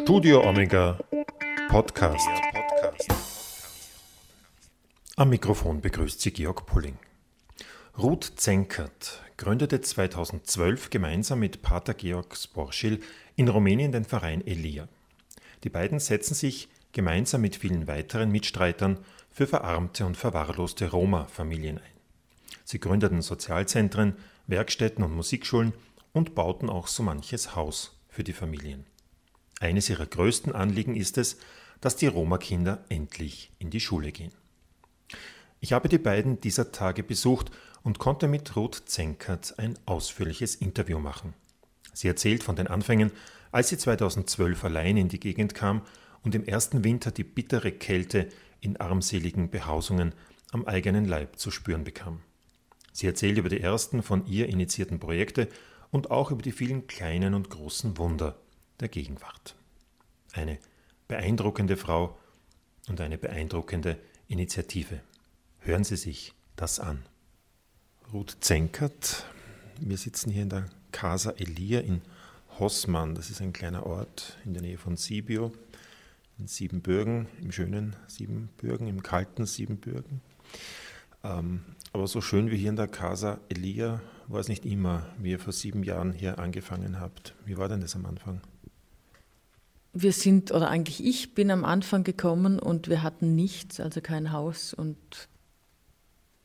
[0.00, 0.96] Studio Omega
[1.68, 2.28] Podcast.
[5.16, 6.96] Am Mikrofon begrüßt Sie Georg Pulling.
[7.98, 13.00] Ruth Zenkert gründete 2012 gemeinsam mit Pater Georg Sporschil
[13.34, 14.88] in Rumänien den Verein Elia.
[15.64, 21.98] Die beiden setzen sich gemeinsam mit vielen weiteren Mitstreitern für verarmte und verwahrloste Roma-Familien ein.
[22.64, 24.14] Sie gründeten Sozialzentren,
[24.46, 25.72] Werkstätten und Musikschulen
[26.12, 28.86] und bauten auch so manches Haus für die Familien.
[29.60, 31.38] Eines ihrer größten Anliegen ist es,
[31.80, 34.32] dass die Roma-Kinder endlich in die Schule gehen.
[35.60, 37.50] Ich habe die beiden dieser Tage besucht
[37.82, 41.34] und konnte mit Ruth Zenkert ein ausführliches Interview machen.
[41.92, 43.10] Sie erzählt von den Anfängen,
[43.50, 45.82] als sie 2012 allein in die Gegend kam
[46.22, 48.28] und im ersten Winter die bittere Kälte
[48.60, 50.14] in armseligen Behausungen
[50.52, 52.20] am eigenen Leib zu spüren bekam.
[52.92, 55.48] Sie erzählt über die ersten von ihr initiierten Projekte
[55.90, 58.36] und auch über die vielen kleinen und großen Wunder
[58.80, 59.57] der Gegenwart.
[60.32, 60.58] Eine
[61.08, 62.18] beeindruckende Frau
[62.88, 63.98] und eine beeindruckende
[64.28, 65.00] Initiative.
[65.60, 67.04] Hören Sie sich das an.
[68.12, 69.26] Ruth Zenkert,
[69.80, 72.02] wir sitzen hier in der Casa Elia in
[72.58, 73.14] Hossmann.
[73.14, 75.52] Das ist ein kleiner Ort in der Nähe von Sibiu,
[76.38, 80.20] in Siebenbürgen, im schönen Siebenbürgen, im kalten Siebenbürgen.
[81.24, 85.30] Ähm, aber so schön wie hier in der Casa Elia war es nicht immer, wie
[85.32, 87.34] ihr vor sieben Jahren hier angefangen habt.
[87.44, 88.40] Wie war denn das am Anfang?
[90.00, 94.30] Wir sind, oder eigentlich ich bin am Anfang gekommen und wir hatten nichts, also kein
[94.30, 94.96] Haus und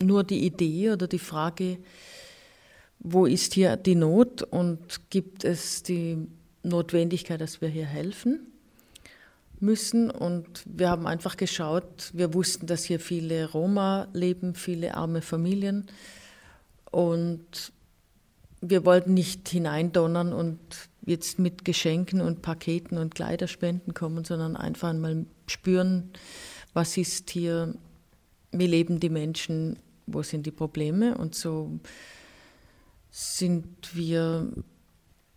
[0.01, 1.77] nur die Idee oder die Frage,
[2.97, 6.27] wo ist hier die Not und gibt es die
[6.63, 8.47] Notwendigkeit, dass wir hier helfen
[9.59, 10.09] müssen.
[10.09, 15.85] Und wir haben einfach geschaut, wir wussten, dass hier viele Roma leben, viele arme Familien.
[16.89, 17.71] Und
[18.61, 20.59] wir wollten nicht hineindonnern und
[21.05, 26.11] jetzt mit Geschenken und Paketen und Kleiderspenden kommen, sondern einfach einmal spüren,
[26.73, 27.75] was ist hier,
[28.51, 31.17] wie leben die Menschen, wo sind die Probleme.
[31.17, 31.79] Und so
[33.11, 34.51] sind wir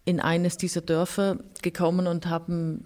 [0.04, 2.84] in eines dieser Dörfer gekommen und haben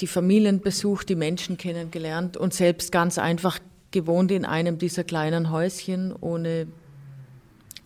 [0.00, 3.58] die Familien besucht, die Menschen kennengelernt und selbst ganz einfach
[3.90, 6.66] gewohnt in einem dieser kleinen Häuschen ohne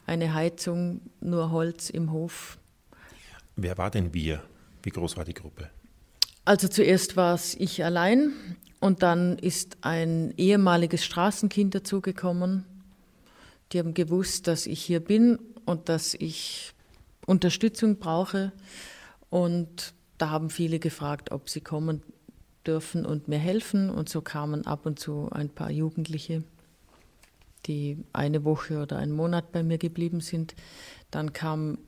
[0.06, 2.58] eine Heizung, nur Holz im Hof.
[3.62, 4.42] Wer war denn wir?
[4.82, 5.68] Wie groß war die Gruppe?
[6.46, 8.32] Also zuerst war es ich allein
[8.80, 12.64] und dann ist ein ehemaliges Straßenkind dazugekommen.
[13.72, 16.72] Die haben gewusst, dass ich hier bin und dass ich
[17.26, 18.52] Unterstützung brauche.
[19.28, 22.02] Und da haben viele gefragt, ob sie kommen
[22.66, 23.90] dürfen und mir helfen.
[23.90, 26.44] Und so kamen ab und zu ein paar Jugendliche
[27.66, 30.54] die eine Woche oder einen Monat bei mir geblieben sind.
[31.10, 31.78] Dann kam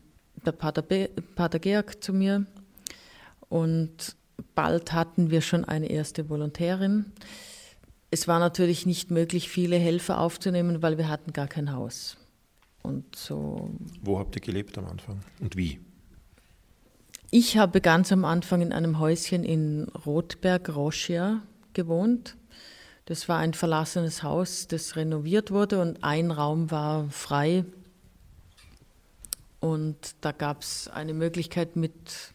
[0.45, 2.47] der Pater, Be Pater Georg zu mir
[3.49, 4.17] und
[4.55, 7.13] bald hatten wir schon eine erste Volontärin.
[8.11, 12.17] Es war natürlich nicht möglich, viele Helfer aufzunehmen, weil wir hatten gar kein Haus.
[12.83, 13.71] Und so.
[14.03, 15.81] Wo habt ihr gelebt am Anfang und wie?
[17.31, 21.41] Ich habe ganz am Anfang in einem Häuschen in Rotberg, Roschia
[21.73, 22.37] gewohnt.
[23.07, 27.65] Das war ein verlassenes Haus, das renoviert wurde und ein Raum war frei.
[29.63, 32.35] Und da gab es eine Möglichkeit mit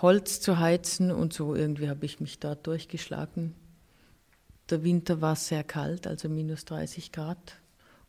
[0.00, 3.54] Holz zu heizen und so irgendwie habe ich mich dort durchgeschlagen.
[4.68, 7.60] Der Winter war sehr kalt, also minus 30 Grad.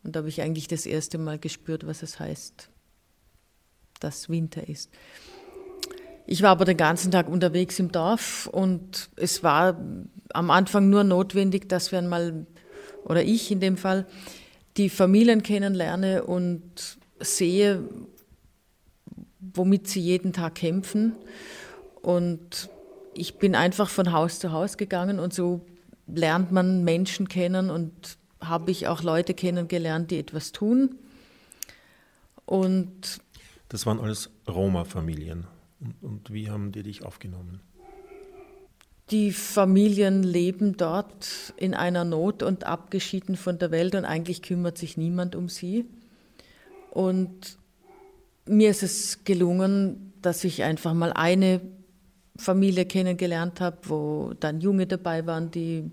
[0.04, 2.70] Und da habe ich eigentlich das erste Mal gespürt, was es heißt,
[4.00, 4.90] dass Winter ist.
[6.26, 9.80] Ich war aber den ganzen Tag unterwegs im Dorf und es war
[10.34, 12.48] am Anfang nur notwendig, dass wir einmal,
[13.04, 14.08] oder ich in dem Fall,
[14.76, 17.88] die Familien kennenlerne und sehe,
[19.54, 21.16] womit sie jeden Tag kämpfen.
[22.02, 22.70] Und
[23.14, 25.62] ich bin einfach von Haus zu Haus gegangen und so
[26.08, 30.96] lernt man Menschen kennen und habe ich auch Leute kennengelernt, die etwas tun.
[32.46, 33.22] Und
[33.70, 35.48] das waren alles Roma-Familien.
[35.80, 37.62] Und, und wie haben die dich aufgenommen?
[39.12, 44.78] Die Familien leben dort in einer Not und abgeschieden von der Welt und eigentlich kümmert
[44.78, 45.86] sich niemand um sie.
[46.90, 47.58] Und
[48.46, 51.62] mir ist es gelungen, dass ich einfach mal eine
[52.38, 55.92] Familie kennengelernt habe, wo dann Junge dabei waren, die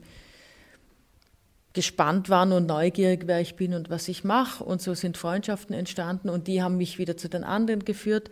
[1.73, 4.65] gespannt waren und neugierig, wer ich bin und was ich mache.
[4.65, 8.31] Und so sind Freundschaften entstanden und die haben mich wieder zu den anderen geführt.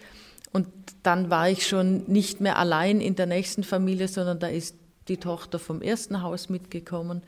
[0.52, 0.66] Und
[1.02, 4.76] dann war ich schon nicht mehr allein in der nächsten Familie, sondern da ist
[5.08, 7.22] die Tochter vom ersten Haus mitgekommen.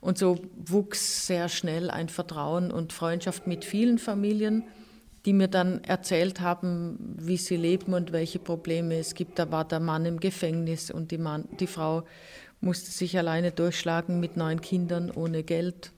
[0.00, 4.64] Und so wuchs sehr schnell ein Vertrauen und Freundschaft mit vielen Familien,
[5.24, 9.38] die mir dann erzählt haben, wie sie leben und welche Probleme es gibt.
[9.38, 12.04] Da war der Mann im Gefängnis und die, Mann, die Frau
[12.60, 15.92] musste sich alleine durchschlagen mit neun Kindern ohne Geld,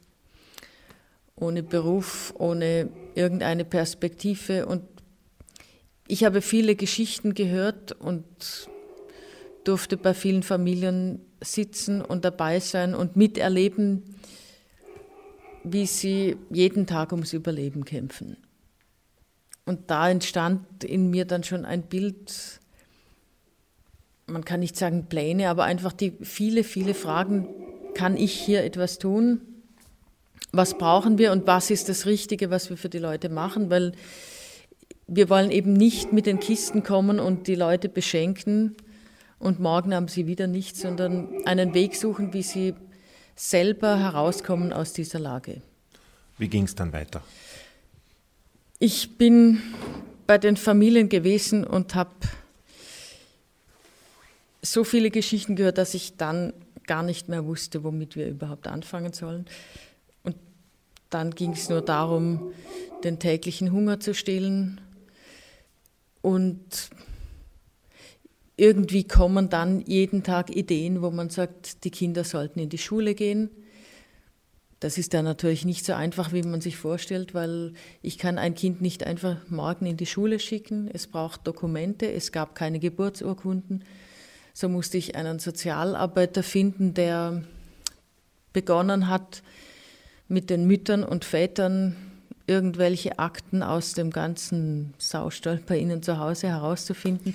[1.37, 4.67] ohne Beruf, ohne irgendeine Perspektive.
[4.67, 4.83] Und
[6.07, 8.69] ich habe viele Geschichten gehört und
[9.65, 14.17] durfte bei vielen Familien sitzen und dabei sein und miterleben,
[15.63, 18.37] wie sie jeden Tag ums Überleben kämpfen.
[19.71, 22.59] Und da entstand in mir dann schon ein Bild,
[24.27, 27.47] man kann nicht sagen Pläne, aber einfach die viele, viele Fragen,
[27.95, 29.43] kann ich hier etwas tun?
[30.51, 33.71] Was brauchen wir und was ist das Richtige, was wir für die Leute machen?
[33.71, 33.93] Weil
[35.07, 38.75] wir wollen eben nicht mit den Kisten kommen und die Leute beschenken
[39.39, 42.75] und morgen haben sie wieder nichts, sondern einen Weg suchen, wie sie
[43.37, 45.63] selber herauskommen aus dieser Lage.
[46.39, 47.23] Wie ging es dann weiter?
[48.83, 49.61] Ich bin
[50.27, 52.13] bei den Familien gewesen und habe
[54.63, 56.55] so viele Geschichten gehört, dass ich dann
[56.87, 59.45] gar nicht mehr wusste, womit wir überhaupt anfangen sollen.
[60.23, 60.35] Und
[61.11, 62.55] dann ging es nur darum,
[63.05, 64.81] den täglichen Hunger zu stillen.
[66.23, 66.89] Und
[68.57, 73.15] irgendwie kommen dann jeden Tag Ideen, wo man sagt, die Kinder sollten in die Schule
[73.15, 73.51] gehen.
[74.81, 78.55] Das ist dann natürlich nicht so einfach, wie man sich vorstellt, weil ich kann ein
[78.55, 80.91] Kind nicht einfach morgen in die Schule schicken.
[80.91, 83.85] Es braucht Dokumente, es gab keine Geburtsurkunden.
[84.55, 87.45] So musste ich einen Sozialarbeiter finden, der
[88.55, 89.43] begonnen hat,
[90.29, 91.97] mit den Müttern und Vätern
[92.47, 97.35] irgendwelche Akten aus dem ganzen Saustall bei Ihnen zu Hause herauszufinden.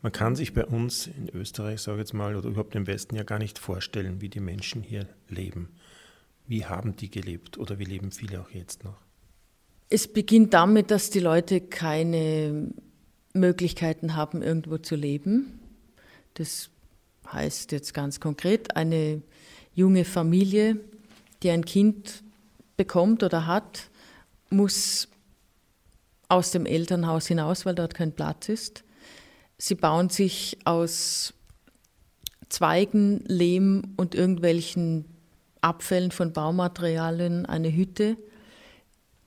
[0.00, 3.16] Man kann sich bei uns in Österreich, sage ich jetzt mal, oder überhaupt im Westen
[3.16, 5.68] ja gar nicht vorstellen, wie die Menschen hier leben.
[6.46, 8.96] Wie haben die gelebt oder wie leben viele auch jetzt noch?
[9.88, 12.72] Es beginnt damit, dass die Leute keine
[13.32, 15.60] Möglichkeiten haben, irgendwo zu leben.
[16.34, 16.70] Das
[17.32, 19.22] heißt jetzt ganz konkret, eine
[19.74, 20.78] junge Familie,
[21.42, 22.22] die ein Kind
[22.76, 23.90] bekommt oder hat,
[24.50, 25.08] muss
[26.28, 28.84] aus dem Elternhaus hinaus, weil dort kein Platz ist.
[29.58, 31.34] Sie bauen sich aus
[32.48, 35.04] Zweigen, Lehm und irgendwelchen
[35.64, 38.16] Abfällen von Baumaterialien eine Hütte,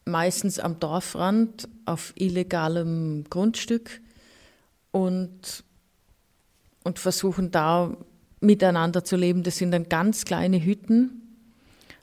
[0.05, 4.01] meistens am Dorfrand auf illegalem Grundstück
[4.91, 5.63] und,
[6.83, 7.97] und versuchen da
[8.39, 9.43] miteinander zu leben.
[9.43, 11.21] Das sind dann ganz kleine Hütten,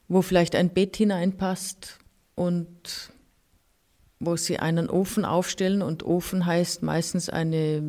[0.09, 1.99] wo vielleicht ein Bett hineinpasst
[2.35, 3.11] und
[4.19, 7.83] wo sie einen Ofen aufstellen und Ofen heißt meistens eine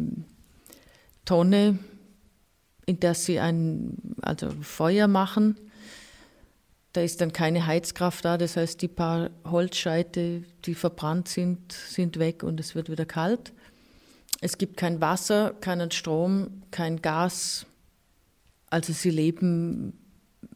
[1.25, 1.79] Tonne,
[2.85, 5.55] in der sie ein also Feuer machen.
[6.95, 12.19] Da ist dann keine Heizkraft da, das heißt, die paar Holzscheite, die verbrannt sind, sind
[12.19, 13.51] weg und es wird wieder kalt.
[14.39, 17.65] Es gibt kein Wasser, keinen Strom, kein Gas.
[18.69, 19.99] Also sie leben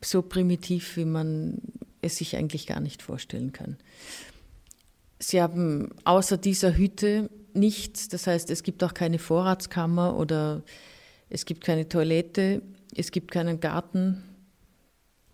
[0.01, 1.61] so primitiv, wie man
[2.01, 3.75] es sich eigentlich gar nicht vorstellen kann.
[5.19, 10.63] Sie haben außer dieser Hütte nichts, das heißt, es gibt auch keine Vorratskammer oder
[11.29, 12.61] es gibt keine Toilette,
[12.95, 14.23] es gibt keinen Garten.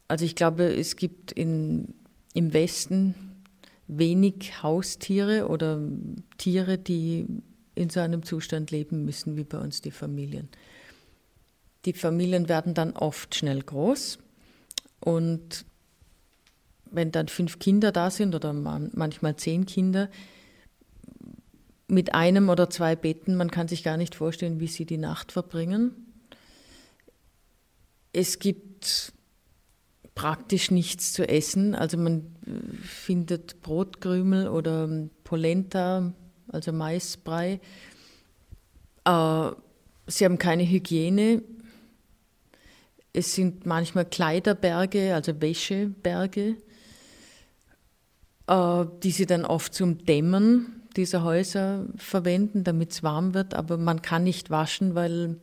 [0.07, 1.93] Also ich glaube, es gibt in,
[2.33, 3.15] im Westen
[3.87, 5.79] wenig Haustiere oder
[6.37, 7.25] Tiere, die
[7.75, 10.49] in so einem Zustand leben müssen wie bei uns die Familien.
[11.85, 14.17] Die Familien werden dann oft schnell groß
[15.01, 15.65] und
[16.89, 20.09] wenn dann fünf Kinder da sind oder manchmal zehn Kinder,
[21.87, 25.31] mit einem oder zwei Betten, man kann sich gar nicht vorstellen, wie sie die Nacht
[25.31, 25.91] verbringen.
[28.11, 29.13] Es gibt
[30.15, 32.35] praktisch nichts zu essen, also man
[32.81, 34.89] findet Brotkrümel oder
[35.23, 36.13] Polenta,
[36.47, 37.59] also Maisbrei.
[39.03, 39.51] Äh,
[40.07, 41.41] sie haben keine Hygiene.
[43.13, 46.57] Es sind manchmal Kleiderberge, also Wäscheberge.
[48.47, 53.53] Äh, die sie dann oft zum Dämmen dieser Häuser verwenden, damit es warm wird.
[53.53, 55.37] Aber man kann nicht waschen, weil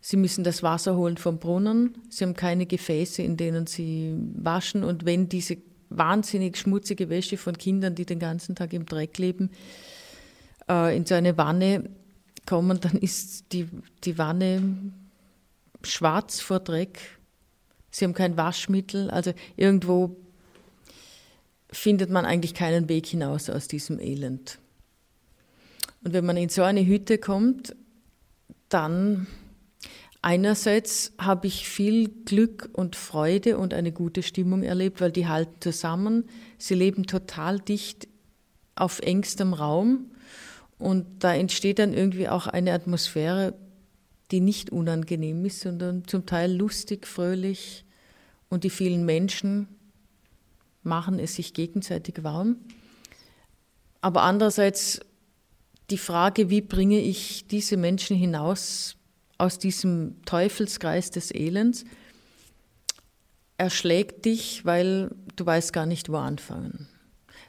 [0.00, 1.98] sie müssen das Wasser holen vom Brunnen.
[2.10, 4.84] Sie haben keine Gefäße, in denen sie waschen.
[4.84, 9.50] Und wenn diese wahnsinnig schmutzige Wäsche von Kindern, die den ganzen Tag im Dreck leben,
[10.68, 11.90] äh, in so eine Wanne
[12.46, 13.68] kommen, dann ist die,
[14.04, 14.92] die Wanne
[15.82, 16.98] schwarz vor Dreck.
[17.90, 19.10] Sie haben kein Waschmittel.
[19.10, 20.16] Also irgendwo
[21.70, 24.58] findet man eigentlich keinen Weg hinaus aus diesem Elend.
[26.04, 27.74] Und wenn man in so eine Hütte kommt,
[28.68, 29.26] dann
[30.26, 35.60] einerseits habe ich viel Glück und Freude und eine gute Stimmung erlebt, weil die halten
[35.60, 36.24] zusammen,
[36.58, 38.08] sie leben total dicht
[38.74, 40.10] auf engstem Raum.
[40.78, 43.54] Und da entsteht dann irgendwie auch eine Atmosphäre,
[44.32, 47.84] die nicht unangenehm ist, sondern zum Teil lustig, fröhlich.
[48.48, 49.68] Und die vielen Menschen
[50.82, 52.56] machen es sich gegenseitig warm.
[54.00, 54.98] Aber andererseits
[55.90, 58.95] die Frage, wie bringe ich diese Menschen hinaus
[59.38, 61.84] aus diesem Teufelskreis des Elends,
[63.58, 66.88] erschlägt dich, weil du weißt gar nicht, wo anfangen.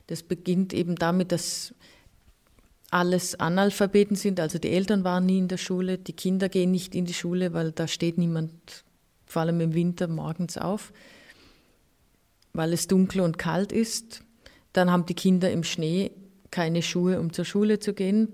[0.08, 1.74] Das beginnt eben damit, dass
[2.90, 6.96] alles Analphabeten sind, also die Eltern waren nie in der Schule, die Kinder gehen nicht
[6.96, 8.54] in die Schule, weil da steht niemand,
[9.26, 10.94] vor allem im Winter, morgens auf,
[12.54, 14.24] weil es dunkel und kalt ist.
[14.72, 16.12] Dann haben die Kinder im Schnee
[16.50, 18.30] keine Schuhe, um zur Schule zu gehen.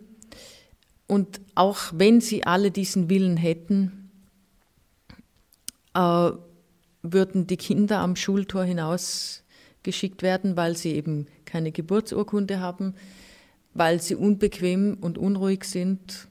[1.13, 4.09] Und auch wenn sie alle diesen Willen hätten,
[5.93, 6.31] äh,
[7.03, 9.43] würden die Kinder am Schultor hinaus
[9.83, 12.95] geschickt werden, weil sie eben keine Geburtsurkunde haben,
[13.75, 16.29] weil sie unbequem und unruhig sind.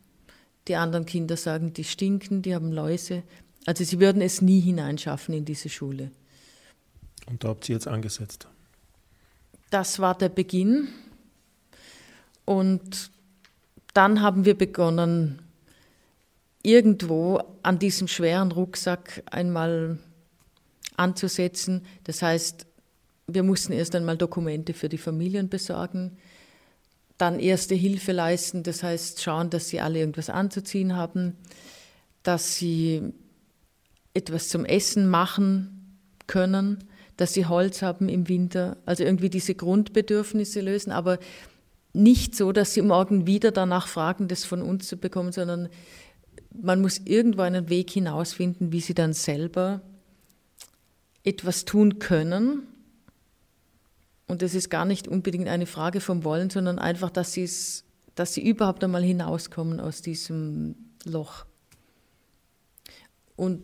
[0.67, 3.23] Die anderen Kinder sagen, die stinken, die haben Läuse.
[3.67, 6.11] Also sie würden es nie hineinschaffen in diese Schule.
[7.27, 8.49] Und da habt ihr jetzt angesetzt?
[9.71, 10.89] Das war der Beginn.
[12.45, 13.13] Und
[13.93, 15.43] dann haben wir begonnen,
[16.63, 19.99] irgendwo an diesem schweren Rucksack einmal
[20.97, 21.85] anzusetzen.
[22.05, 22.67] Das heißt,
[23.27, 26.17] wir mussten erst einmal Dokumente für die Familien besorgen
[27.23, 31.37] dann erste Hilfe leisten, das heißt schauen, dass sie alle irgendwas anzuziehen haben,
[32.25, 33.13] dass sie
[34.13, 36.83] etwas zum Essen machen können,
[37.17, 41.21] dass sie Holz haben im Winter, also irgendwie diese Grundbedürfnisse lösen, aber
[41.93, 45.69] nicht so, dass sie morgen wieder danach fragen, das von uns zu bekommen, sondern
[46.55, 49.83] man muss irgendwo einen Weg hinausfinden, wie sie dann selber
[51.25, 52.67] etwas tun können,
[54.33, 57.37] und das ist gar nicht unbedingt eine Frage vom Wollen, sondern einfach, dass,
[58.15, 61.45] dass sie überhaupt einmal hinauskommen aus diesem Loch.
[63.37, 63.63] Und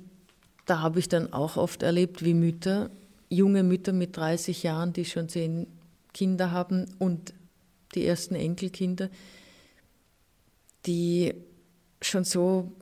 [0.66, 2.90] da habe ich dann auch oft erlebt, wie Mütter,
[3.30, 5.68] junge Mütter mit 30 Jahren, die schon zehn
[6.12, 7.32] Kinder haben und
[7.94, 9.10] die ersten Enkelkinder,
[10.86, 11.34] die
[12.00, 12.72] schon so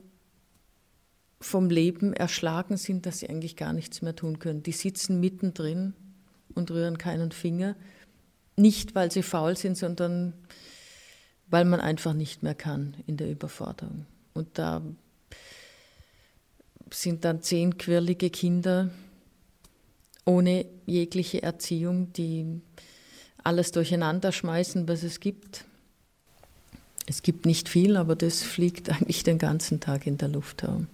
[1.39, 4.63] vom Leben erschlagen sind, dass sie eigentlich gar nichts mehr tun können.
[4.63, 5.93] Die sitzen mittendrin
[6.55, 7.75] und rühren keinen Finger.
[8.55, 10.33] Nicht, weil sie faul sind, sondern
[11.47, 14.05] weil man einfach nicht mehr kann in der Überforderung.
[14.33, 14.81] Und da
[16.91, 18.89] sind dann zehn quirlige Kinder
[20.25, 22.61] ohne jegliche Erziehung, die
[23.47, 25.63] alles durcheinander schmeißen, was es gibt.
[27.07, 30.87] Es gibt nicht viel, aber das fliegt eigentlich den ganzen Tag in der Luft herum.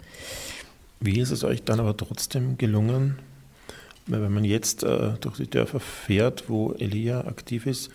[0.99, 3.17] Wie ist es euch dann aber trotzdem gelungen,
[4.05, 7.89] wenn man jetzt äh, durch die Dörfer fährt, wo Elia aktiv ist,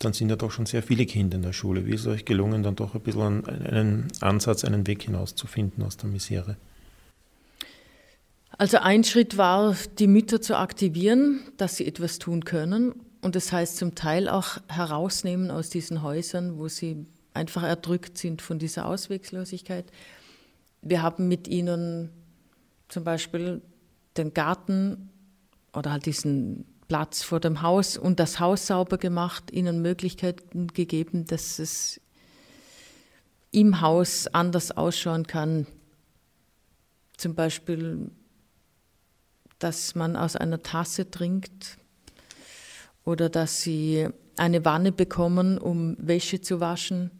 [0.00, 1.86] dann sind ja doch schon sehr viele Kinder in der Schule.
[1.86, 5.96] Wie ist es euch gelungen, dann doch ein bisschen einen Ansatz, einen Weg hinauszufinden aus
[5.96, 6.56] der Misere?
[8.58, 12.94] Also ein Schritt war, die Mütter zu aktivieren, dass sie etwas tun können.
[13.22, 18.42] Und das heißt zum Teil auch herausnehmen aus diesen Häusern, wo sie einfach erdrückt sind
[18.42, 19.86] von dieser Auswegslosigkeit.
[20.82, 22.10] Wir haben mit ihnen
[22.88, 23.62] zum Beispiel
[24.16, 25.08] den Garten
[25.72, 31.24] oder halt diesen Platz vor dem Haus und das Haus sauber gemacht, ihnen Möglichkeiten gegeben,
[31.24, 32.00] dass es
[33.52, 35.68] im Haus anders ausschauen kann.
[37.16, 38.10] Zum Beispiel,
[39.60, 41.78] dass man aus einer Tasse trinkt
[43.04, 47.10] oder dass sie eine Wanne bekommen, um Wäsche zu waschen.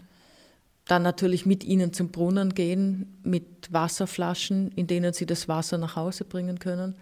[0.87, 5.97] Dann natürlich mit ihnen zum Brunnen gehen, mit Wasserflaschen, in denen sie das Wasser nach
[5.97, 6.97] Hause bringen können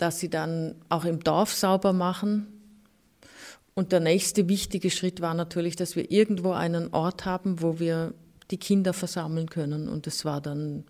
[0.00, 2.46] dass sie dann auch im Dorf sauber machen.
[3.74, 8.14] Und der nächste wichtige Schritt war natürlich, dass wir irgendwo einen Ort haben, wo wir
[8.50, 9.88] die Kinder versammeln können.
[9.88, 10.84] Und das war dann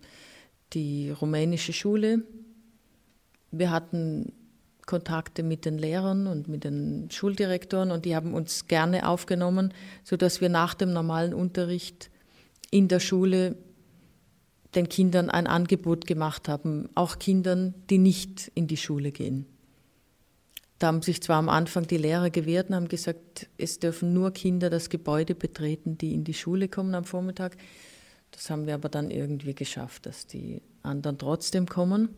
[0.73, 2.23] die rumänische Schule.
[3.51, 4.31] Wir hatten
[4.85, 9.73] Kontakte mit den Lehrern und mit den Schuldirektoren und die haben uns gerne aufgenommen,
[10.03, 12.09] sodass wir nach dem normalen Unterricht
[12.71, 13.55] in der Schule
[14.75, 19.45] den Kindern ein Angebot gemacht haben, auch Kindern, die nicht in die Schule gehen.
[20.79, 24.31] Da haben sich zwar am Anfang die Lehrer gewehrt und haben gesagt, es dürfen nur
[24.31, 27.55] Kinder das Gebäude betreten, die in die Schule kommen am Vormittag.
[28.31, 32.09] Das haben wir aber dann irgendwie geschafft, dass die anderen trotzdem kommen.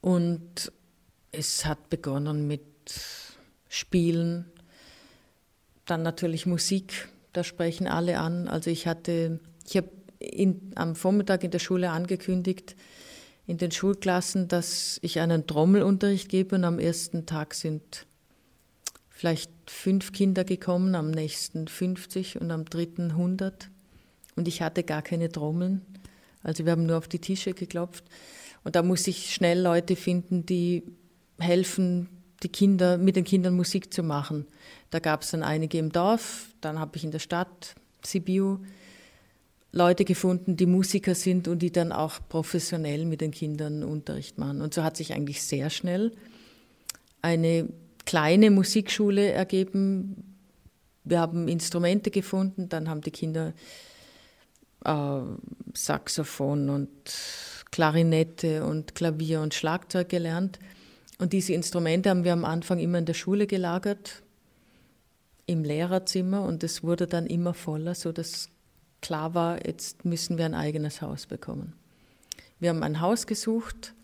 [0.00, 0.72] Und
[1.32, 2.62] es hat begonnen mit
[3.68, 4.46] Spielen,
[5.84, 8.48] dann natürlich Musik, da sprechen alle an.
[8.48, 9.90] Also ich hatte, ich habe
[10.74, 12.76] am Vormittag in der Schule angekündigt,
[13.46, 18.06] in den Schulklassen, dass ich einen Trommelunterricht gebe und am ersten Tag sind
[19.08, 23.68] vielleicht fünf Kinder gekommen, am nächsten 50 und am dritten 100.
[24.36, 25.84] Und ich hatte gar keine Trommeln.
[26.42, 28.04] Also wir haben nur auf die Tische geklopft.
[28.64, 30.82] Und da muss ich schnell Leute finden, die
[31.38, 32.08] helfen,
[32.42, 34.46] die Kinder, mit den Kindern Musik zu machen.
[34.90, 37.74] Da gab es dann einige im Dorf, dann habe ich in der Stadt,
[38.04, 38.58] Sibiu,
[39.72, 44.62] Leute gefunden, die Musiker sind und die dann auch professionell mit den Kindern Unterricht machen.
[44.62, 46.12] Und so hat sich eigentlich sehr schnell
[47.22, 47.68] eine
[48.04, 50.36] kleine Musikschule ergeben.
[51.04, 53.52] Wir haben Instrumente gefunden, dann haben die Kinder
[54.84, 55.20] äh,
[55.74, 56.88] Saxophon und
[57.72, 60.58] Klarinette und Klavier und Schlagzeug gelernt.
[61.18, 64.22] Und diese Instrumente haben wir am Anfang immer in der Schule gelagert,
[65.46, 68.48] im Lehrerzimmer, und es wurde dann immer voller, sodass
[69.00, 71.74] klar war, jetzt müssen wir ein eigenes Haus bekommen.
[72.58, 73.94] Wir haben ein Haus gesucht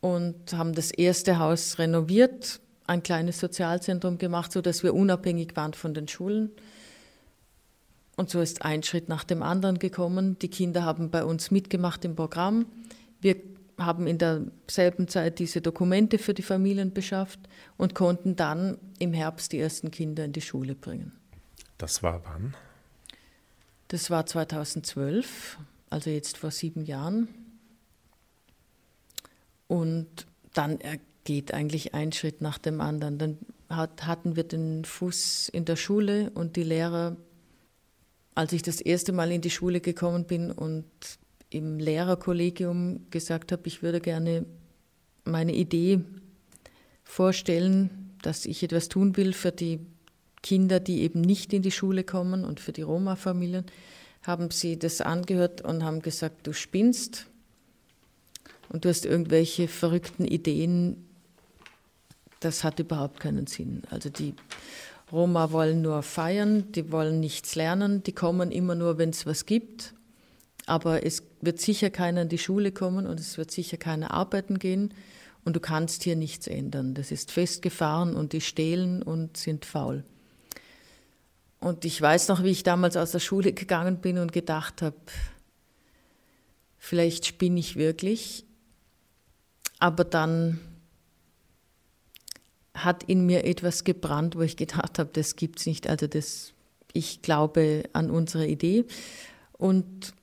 [0.00, 5.94] und haben das erste Haus renoviert, ein kleines Sozialzentrum gemacht, sodass wir unabhängig waren von
[5.94, 6.50] den Schulen.
[8.16, 10.38] Und so ist ein Schritt nach dem anderen gekommen.
[10.38, 12.66] Die Kinder haben bei uns mitgemacht im Programm.
[13.20, 13.36] Wir
[13.78, 17.40] haben in derselben Zeit diese Dokumente für die Familien beschafft
[17.76, 21.12] und konnten dann im Herbst die ersten Kinder in die Schule bringen.
[21.78, 22.54] Das war wann?
[23.88, 25.58] Das war 2012,
[25.90, 27.28] also jetzt vor sieben Jahren.
[29.68, 30.78] Und dann
[31.24, 33.18] geht eigentlich ein Schritt nach dem anderen.
[33.18, 33.38] Dann
[33.68, 37.16] hat, hatten wir den Fuß in der Schule und die Lehrer,
[38.34, 40.84] als ich das erste Mal in die Schule gekommen bin und
[41.50, 44.46] im Lehrerkollegium gesagt habe, ich würde gerne
[45.24, 46.00] meine Idee
[47.04, 49.80] vorstellen, dass ich etwas tun will für die
[50.42, 53.66] Kinder, die eben nicht in die Schule kommen und für die Roma-Familien,
[54.22, 57.26] haben sie das angehört und haben gesagt, du spinnst
[58.68, 61.04] und du hast irgendwelche verrückten Ideen.
[62.40, 63.82] Das hat überhaupt keinen Sinn.
[63.90, 64.34] Also die
[65.12, 69.44] Roma wollen nur feiern, die wollen nichts lernen, die kommen immer nur, wenn es was
[69.44, 69.94] gibt.
[70.64, 74.58] Aber es wird sicher keiner in die Schule kommen und es wird sicher keiner arbeiten
[74.58, 74.94] gehen
[75.44, 76.94] und du kannst hier nichts ändern.
[76.94, 80.04] Das ist festgefahren und die stehlen und sind faul.
[81.60, 84.96] Und ich weiß noch, wie ich damals aus der Schule gegangen bin und gedacht habe,
[86.78, 88.44] vielleicht spinne ich wirklich.
[89.78, 90.58] Aber dann
[92.74, 95.88] hat in mir etwas gebrannt, wo ich gedacht habe, das gibt es nicht.
[95.88, 96.52] Also das,
[96.92, 98.86] ich glaube an unsere Idee.
[99.52, 100.14] Und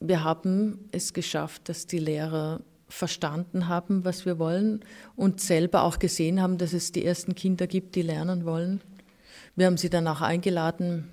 [0.00, 4.84] wir haben es geschafft, dass die Lehrer verstanden haben, was wir wollen
[5.16, 8.80] und selber auch gesehen haben, dass es die ersten Kinder gibt, die lernen wollen.
[9.56, 11.08] Wir haben sie dann auch eingeladen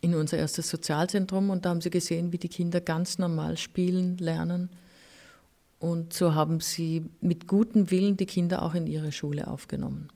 [0.00, 4.16] in unser erstes Sozialzentrum und da haben sie gesehen, wie die Kinder ganz normal spielen,
[4.18, 4.70] lernen.
[5.84, 10.08] Und so haben sie mit gutem Willen die Kinder auch in ihre Schule aufgenommen.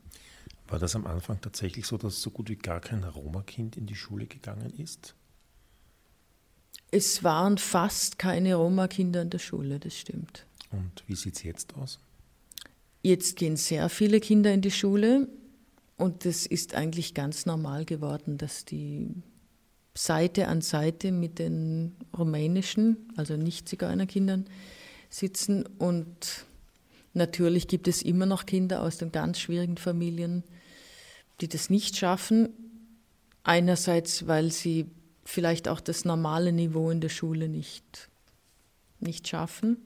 [0.66, 3.94] War das am Anfang tatsächlich so, dass so gut wie gar kein Roma-Kind in die
[3.94, 5.14] Schule gegangen ist?
[6.90, 10.46] Es waren fast keine Roma-Kinder in der Schule, das stimmt.
[10.70, 11.98] Und wie sieht es jetzt aus?
[13.02, 15.28] Jetzt gehen sehr viele Kinder in die Schule.
[15.98, 19.10] Und es ist eigentlich ganz normal geworden, dass die
[19.94, 24.46] Seite an Seite mit den rumänischen, also Nicht-Zigeunerkindern,
[25.10, 25.64] sitzen.
[25.78, 26.44] Und
[27.14, 30.44] natürlich gibt es immer noch Kinder aus den ganz schwierigen Familien,
[31.40, 32.48] die das nicht schaffen.
[33.44, 34.86] Einerseits, weil sie
[35.24, 38.08] vielleicht auch das normale Niveau in der Schule nicht,
[39.00, 39.76] nicht schaffen.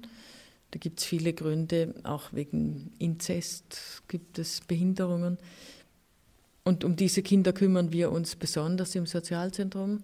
[0.70, 5.38] Da gibt es viele Gründe, auch wegen Inzest gibt es Behinderungen.
[6.64, 10.02] Und um diese Kinder kümmern wir uns besonders im Sozialzentrum.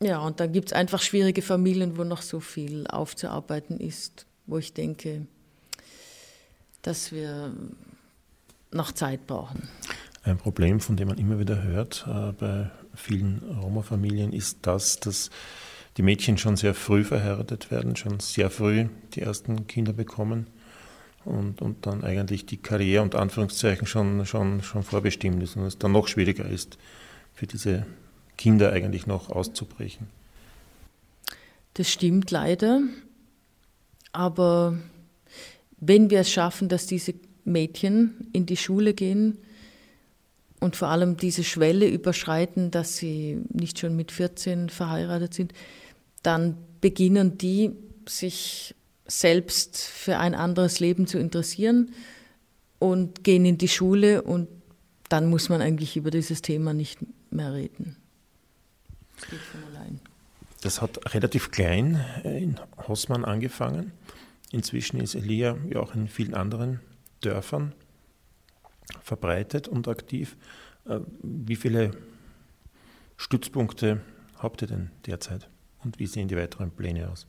[0.00, 4.58] Ja, und dann gibt es einfach schwierige Familien, wo noch so viel aufzuarbeiten ist, wo
[4.58, 5.26] ich denke,
[6.82, 7.52] dass wir
[8.70, 9.68] noch Zeit brauchen.
[10.22, 15.30] Ein Problem, von dem man immer wieder hört äh, bei vielen Roma-Familien, ist das, dass
[15.96, 20.48] die Mädchen schon sehr früh verheiratet werden, schon sehr früh die ersten Kinder bekommen
[21.24, 25.78] und, und dann eigentlich die Karriere und Anführungszeichen schon, schon, schon vorbestimmt ist und es
[25.78, 26.76] dann noch schwieriger ist,
[27.32, 27.86] für diese
[28.36, 30.08] Kinder eigentlich noch auszubrechen.
[31.74, 32.80] Das stimmt leider,
[34.12, 34.78] aber
[35.78, 39.38] wenn wir es schaffen, dass diese Mädchen in die Schule gehen
[40.60, 45.52] und vor allem diese Schwelle überschreiten, dass sie nicht schon mit 14 verheiratet sind,
[46.22, 47.72] dann beginnen die
[48.08, 48.74] sich
[49.06, 51.92] selbst für ein anderes Leben zu interessieren
[52.78, 54.48] und gehen in die Schule und
[55.08, 56.98] dann muss man eigentlich über dieses Thema nicht
[57.30, 57.96] mehr reden.
[59.16, 60.00] Das geht von allein.
[60.62, 63.92] Das hat relativ klein äh, in Hossmann angefangen.
[64.52, 66.80] Inzwischen ist Elia ja auch in vielen anderen
[67.20, 67.72] Dörfern.
[69.02, 70.36] verbreitet und aktiv.
[70.86, 71.90] Äh, wie viele
[73.16, 74.00] Stützpunkte
[74.38, 75.48] habt ihr denn derzeit
[75.82, 77.26] und wie sehen die weiteren Pläne aus?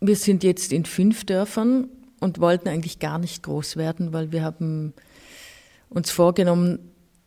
[0.00, 1.88] Wir sind jetzt in fünf Dörfern
[2.20, 4.94] und wollten eigentlich gar nicht groß werden, weil wir haben
[5.90, 6.78] uns vorgenommen,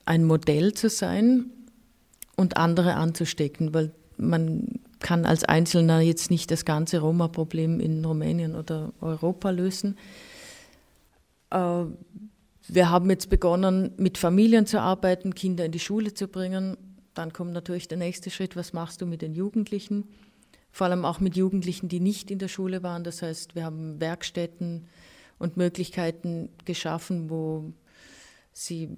[0.05, 1.51] ein Modell zu sein
[2.37, 8.55] und andere anzustecken, weil man kann als Einzelner jetzt nicht das ganze Roma-Problem in Rumänien
[8.55, 9.97] oder Europa lösen.
[11.49, 11.83] Äh,
[12.69, 16.77] wir haben jetzt begonnen, mit Familien zu arbeiten, Kinder in die Schule zu bringen.
[17.13, 20.05] Dann kommt natürlich der nächste Schritt, was machst du mit den Jugendlichen?
[20.71, 23.03] Vor allem auch mit Jugendlichen, die nicht in der Schule waren.
[23.03, 24.85] Das heißt, wir haben Werkstätten
[25.39, 27.71] und Möglichkeiten geschaffen, wo
[28.51, 28.97] sie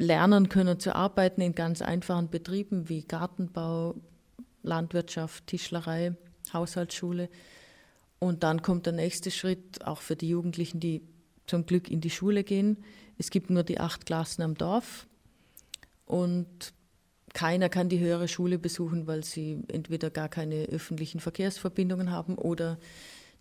[0.00, 3.96] lernen können zu arbeiten in ganz einfachen Betrieben wie Gartenbau,
[4.62, 6.16] Landwirtschaft, Tischlerei,
[6.52, 7.28] Haushaltsschule.
[8.18, 11.02] Und dann kommt der nächste Schritt, auch für die Jugendlichen, die
[11.46, 12.78] zum Glück in die Schule gehen.
[13.18, 15.06] Es gibt nur die acht Klassen am Dorf
[16.06, 16.72] und
[17.34, 22.78] keiner kann die höhere Schule besuchen, weil sie entweder gar keine öffentlichen Verkehrsverbindungen haben oder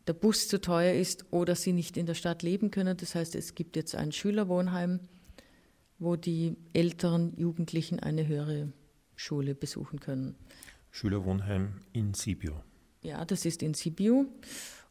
[0.07, 2.97] der Bus zu teuer ist oder sie nicht in der Stadt leben können.
[2.97, 4.99] Das heißt, es gibt jetzt ein Schülerwohnheim,
[5.99, 8.71] wo die älteren Jugendlichen eine höhere
[9.15, 10.35] Schule besuchen können.
[10.91, 12.53] Schülerwohnheim in Sibiu.
[13.01, 14.25] Ja, das ist in Sibiu.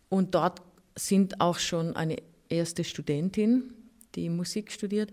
[0.08, 0.62] Und dort
[0.94, 2.16] sind auch schon eine
[2.48, 3.74] erste Studentin,
[4.14, 5.12] die Musik studiert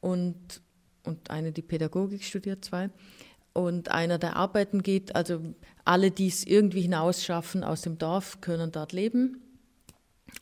[0.00, 0.62] und,
[1.02, 2.90] und eine, die Pädagogik studiert, zwei.
[3.52, 5.16] Und einer, der arbeiten geht.
[5.16, 5.40] Also
[5.84, 9.42] alle, die es irgendwie hinausschaffen aus dem Dorf, können dort leben.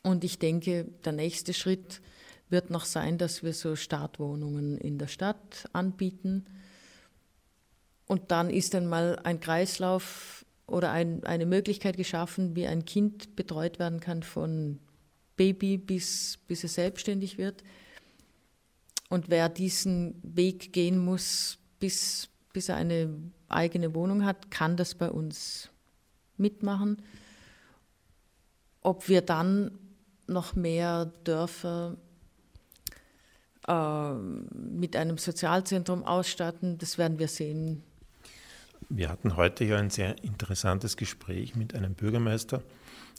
[0.02, 2.00] Und ich denke, der nächste Schritt
[2.54, 6.46] wird noch sein, dass wir so Startwohnungen in der Stadt anbieten
[8.06, 13.34] und dann ist dann mal ein Kreislauf oder ein, eine Möglichkeit geschaffen, wie ein Kind
[13.36, 14.78] betreut werden kann von
[15.36, 17.64] Baby bis, bis es selbstständig wird.
[19.08, 23.10] Und wer diesen Weg gehen muss, bis, bis er eine
[23.48, 25.70] eigene Wohnung hat, kann das bei uns
[26.36, 27.02] mitmachen.
[28.80, 29.78] Ob wir dann
[30.26, 31.96] noch mehr Dörfer
[33.68, 37.82] mit einem Sozialzentrum ausstatten, das werden wir sehen.
[38.90, 42.62] Wir hatten heute ja ein sehr interessantes Gespräch mit einem Bürgermeister,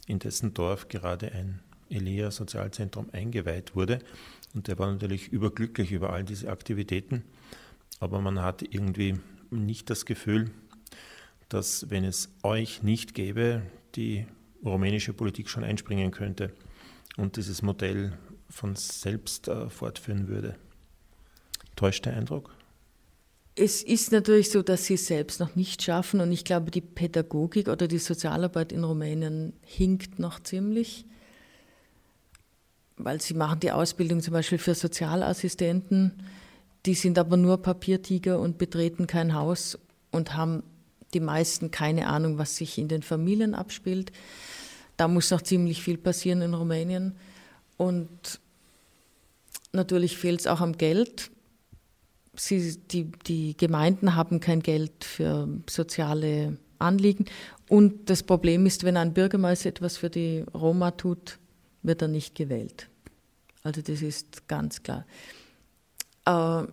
[0.06, 3.98] in dessen Dorf gerade ein Elia-Sozialzentrum eingeweiht wurde.
[4.54, 7.24] Und der war natürlich überglücklich über all diese Aktivitäten.
[8.00, 9.18] Aber man hat irgendwie
[9.50, 10.50] nicht das Gefühl,
[11.48, 13.62] dass, wenn es euch nicht gäbe,
[13.94, 14.26] die
[14.64, 16.52] rumänische Politik schon einspringen könnte
[17.16, 18.12] und dieses Modell
[18.48, 20.56] von selbst äh, fortführen würde.
[21.74, 22.54] Täuscht der Eindruck?
[23.54, 26.82] Es ist natürlich so, dass sie es selbst noch nicht schaffen und ich glaube, die
[26.82, 31.06] Pädagogik oder die Sozialarbeit in Rumänien hinkt noch ziemlich,
[32.98, 36.22] weil sie machen die Ausbildung zum Beispiel für Sozialassistenten,
[36.84, 39.78] die sind aber nur Papiertiger und betreten kein Haus
[40.10, 40.62] und haben
[41.14, 44.12] die meisten keine Ahnung, was sich in den Familien abspielt.
[44.98, 47.16] Da muss noch ziemlich viel passieren in Rumänien
[47.76, 48.40] und
[49.72, 51.30] natürlich fehlt es auch am Geld
[52.40, 57.26] sie, die, die Gemeinden haben kein Geld für soziale Anliegen.
[57.68, 61.38] Und das Problem ist, wenn ein Bürgermeister etwas für die Roma tut,
[61.82, 62.88] wird er nicht gewählt.
[63.62, 65.04] Also das ist ganz klar.
[66.26, 66.66] Äh,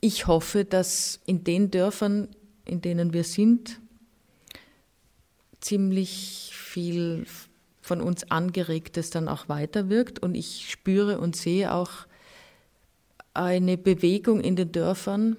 [0.00, 2.28] ich hoffe, dass in den Dörfern,
[2.64, 3.80] in denen wir sind,
[5.60, 7.26] ziemlich viel
[7.90, 10.20] von uns angeregtes dann auch weiterwirkt.
[10.20, 11.90] Und ich spüre und sehe auch,
[13.34, 15.36] eine Bewegung in den Dörfern,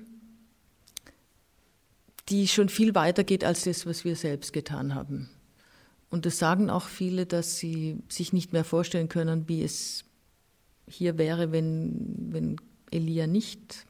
[2.27, 5.29] die schon viel weiter geht als das, was wir selbst getan haben.
[6.09, 10.03] Und das sagen auch viele, dass sie sich nicht mehr vorstellen können, wie es
[10.87, 12.57] hier wäre, wenn, wenn
[12.91, 13.85] Elia nicht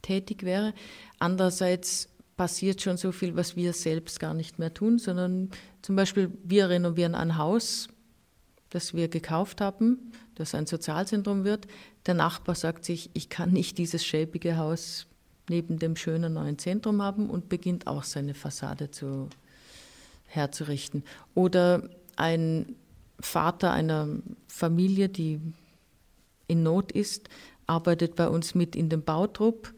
[0.00, 0.72] tätig wäre.
[1.18, 5.50] Andererseits passiert schon so viel, was wir selbst gar nicht mehr tun, sondern
[5.82, 7.88] zum Beispiel wir renovieren ein Haus,
[8.70, 11.66] das wir gekauft haben, das ein Sozialzentrum wird.
[12.06, 15.06] Der Nachbar sagt sich, ich kann nicht dieses schäbige Haus
[15.48, 19.28] neben dem schönen neuen Zentrum haben und beginnt auch seine Fassade zu,
[20.28, 21.02] herzurichten.
[21.34, 22.76] Oder ein
[23.18, 24.08] Vater einer
[24.46, 25.40] Familie, die
[26.46, 27.28] in Not ist,
[27.66, 29.74] arbeitet bei uns mit in dem Bautrupp.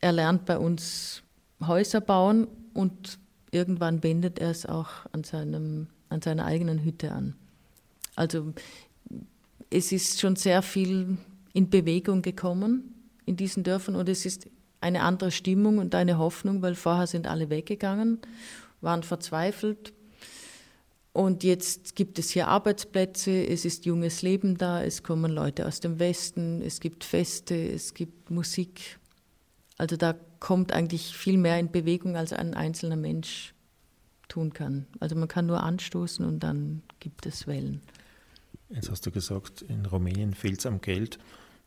[0.00, 1.22] Er lernt bei uns
[1.64, 3.18] Häuser bauen und
[3.50, 7.34] irgendwann wendet er es auch an, seinem, an seiner eigenen Hütte an.
[8.16, 8.52] Also
[9.70, 11.18] es ist schon sehr viel
[11.52, 12.94] in Bewegung gekommen
[13.26, 14.48] in diesen Dörfern und es ist
[14.80, 18.18] eine andere Stimmung und eine Hoffnung, weil vorher sind alle weggegangen,
[18.82, 19.94] waren verzweifelt.
[21.14, 25.80] Und jetzt gibt es hier Arbeitsplätze, es ist junges Leben da, es kommen Leute aus
[25.80, 28.98] dem Westen, es gibt Feste, es gibt Musik.
[29.78, 33.54] Also da kommt eigentlich viel mehr in Bewegung, als ein einzelner Mensch
[34.28, 34.86] tun kann.
[35.00, 37.80] Also man kann nur anstoßen und dann gibt es Wellen.
[38.74, 41.18] Jetzt hast du gesagt, in Rumänien fehlt es am Geld.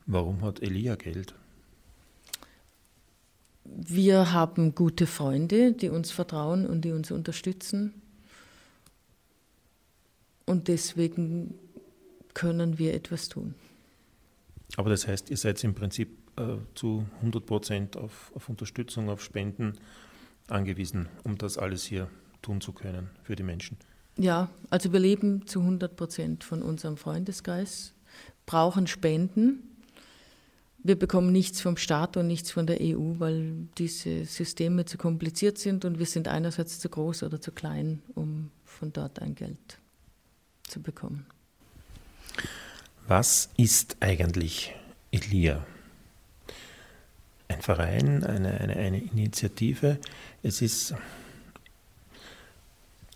[0.06, 1.34] Warum hat Elia Geld?
[3.64, 7.94] Wir haben gute Freunde, die uns vertrauen und die uns unterstützen.
[10.46, 11.56] Und deswegen
[12.34, 13.56] können wir etwas tun.
[14.76, 19.22] Aber das heißt, ihr seid im Prinzip äh, zu 100 Prozent auf, auf Unterstützung, auf
[19.22, 19.74] Spenden
[20.48, 22.10] angewiesen, um das alles hier
[22.42, 23.78] tun zu können für die Menschen.
[24.18, 27.94] Ja, also wir leben zu 100 Prozent von unserem Freundeskreis,
[28.46, 29.64] brauchen Spenden.
[30.84, 35.58] Wir bekommen nichts vom Staat und nichts von der EU, weil diese Systeme zu kompliziert
[35.58, 39.80] sind und wir sind einerseits zu groß oder zu klein, um von dort ein Geld
[40.64, 41.26] zu bekommen.
[43.08, 44.74] Was ist eigentlich
[45.12, 45.66] Elia?
[47.50, 50.00] Ein Verein, eine, eine, eine Initiative.
[50.44, 50.94] Es ist,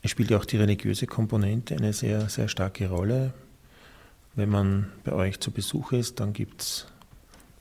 [0.09, 3.33] spielt ja auch die religiöse Komponente eine sehr, sehr starke Rolle.
[4.35, 6.87] Wenn man bei euch zu Besuch ist, dann gibt es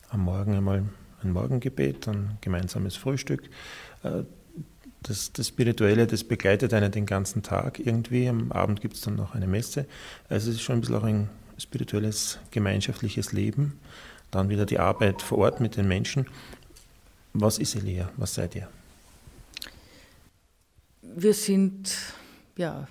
[0.09, 0.85] am Morgen einmal
[1.22, 3.42] ein Morgengebet, ein gemeinsames Frühstück.
[4.03, 4.22] Äh,
[5.03, 8.29] das, das Spirituelle, das begleitet einen den ganzen Tag irgendwie.
[8.29, 9.87] Am Abend gibt es dann noch eine Messe.
[10.29, 13.79] Also es ist schon ein bisschen auch ein spirituelles, gemeinschaftliches Leben.
[14.31, 16.26] Dann wieder die Arbeit vor Ort mit den Menschen.
[17.33, 18.11] Was ist Elia?
[18.16, 18.68] Was seid ihr?
[21.03, 21.92] Wir sind,
[22.61, 22.87] ja,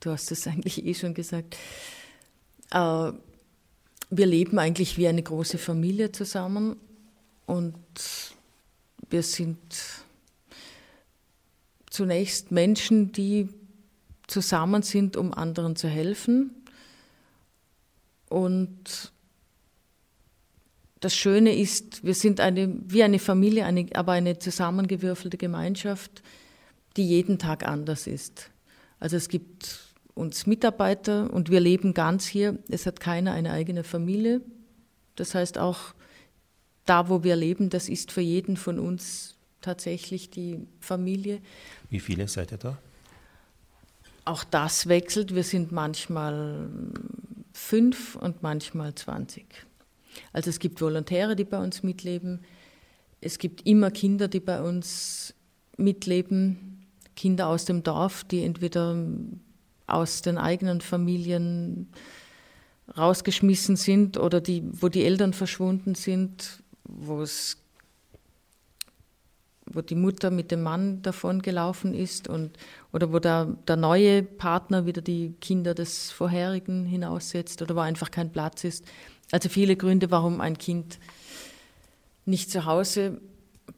[0.00, 1.56] du hast es eigentlich eh schon gesagt,
[2.70, 3.12] äh,
[4.10, 6.76] wir leben eigentlich wie eine große Familie zusammen
[7.44, 7.74] und
[9.10, 9.58] wir sind
[11.90, 13.48] zunächst Menschen, die
[14.26, 16.54] zusammen sind, um anderen zu helfen.
[18.28, 19.12] Und
[21.00, 26.22] das Schöne ist, wir sind eine, wie eine Familie, eine, aber eine zusammengewürfelte Gemeinschaft,
[26.96, 28.50] die jeden Tag anders ist.
[29.00, 32.58] Also es gibt uns Mitarbeiter und wir leben ganz hier.
[32.68, 34.40] Es hat keiner eine eigene Familie.
[35.16, 35.94] Das heißt auch,
[36.84, 41.40] da wo wir leben, das ist für jeden von uns tatsächlich die Familie.
[41.90, 42.78] Wie viele seid ihr da?
[44.24, 45.34] Auch das wechselt.
[45.34, 46.68] Wir sind manchmal
[47.52, 49.46] fünf und manchmal 20.
[50.32, 52.40] Also es gibt Volontäre, die bei uns mitleben.
[53.20, 55.34] Es gibt immer Kinder, die bei uns
[55.76, 56.67] mitleben.
[57.18, 58.96] Kinder aus dem Dorf, die entweder
[59.88, 61.88] aus den eigenen Familien
[62.96, 67.26] rausgeschmissen sind oder die, wo die Eltern verschwunden sind, wo
[69.82, 72.56] die Mutter mit dem Mann davon gelaufen ist und,
[72.92, 78.12] oder wo der, der neue Partner wieder die Kinder des vorherigen hinaussetzt oder wo einfach
[78.12, 78.84] kein Platz ist.
[79.32, 81.00] Also viele Gründe, warum ein Kind
[82.26, 83.20] nicht zu Hause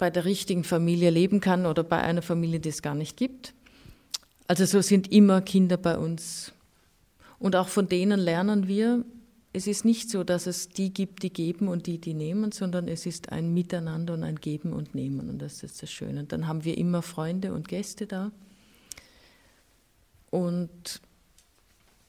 [0.00, 3.54] bei der richtigen Familie leben kann oder bei einer Familie, die es gar nicht gibt.
[4.48, 6.52] Also so sind immer Kinder bei uns.
[7.38, 9.04] Und auch von denen lernen wir,
[9.52, 12.88] es ist nicht so, dass es die gibt, die geben und die, die nehmen, sondern
[12.88, 15.28] es ist ein Miteinander und ein Geben und Nehmen.
[15.28, 16.20] Und das ist das Schöne.
[16.20, 18.32] Und dann haben wir immer Freunde und Gäste da.
[20.30, 21.02] Und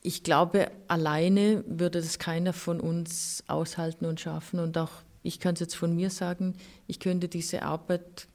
[0.01, 4.59] ich glaube, alleine würde das keiner von uns aushalten und schaffen.
[4.59, 4.91] Und auch
[5.23, 6.55] ich kann es jetzt von mir sagen,
[6.87, 8.27] ich könnte diese Arbeit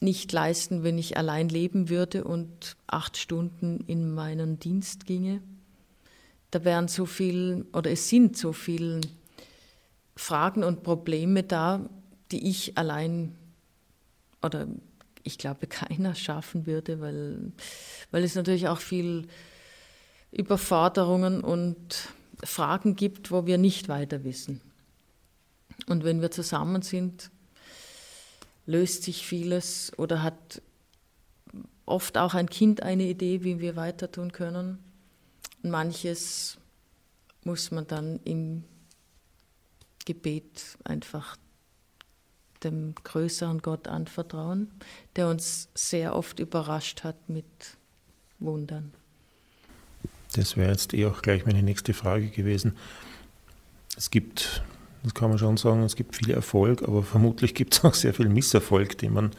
[0.00, 5.40] nicht leisten, wenn ich allein leben würde und acht Stunden in meinen Dienst ginge
[6.54, 9.00] da wären so viel oder es sind so viele
[10.14, 11.80] Fragen und Probleme da,
[12.30, 13.34] die ich allein
[14.40, 14.68] oder
[15.24, 17.52] ich glaube keiner schaffen würde, weil,
[18.12, 19.26] weil es natürlich auch viel
[20.30, 22.08] Überforderungen und
[22.44, 24.60] Fragen gibt, wo wir nicht weiter wissen.
[25.86, 27.30] Und wenn wir zusammen sind,
[28.66, 30.62] löst sich vieles oder hat
[31.86, 34.78] oft auch ein Kind eine Idee, wie wir weiter tun können.
[35.62, 36.58] Manches
[37.42, 38.64] muss man dann im
[40.04, 41.36] Gebet einfach
[42.62, 44.70] dem größeren Gott anvertrauen,
[45.16, 47.44] der uns sehr oft überrascht hat mit
[48.38, 48.92] Wundern.
[50.32, 52.76] Das wäre jetzt eh auch gleich meine nächste Frage gewesen.
[53.96, 54.62] Es gibt,
[55.04, 58.14] das kann man schon sagen, es gibt viel Erfolg, aber vermutlich gibt es auch sehr
[58.14, 59.30] viel Misserfolg, den man,